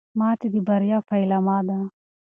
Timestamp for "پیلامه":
1.09-1.57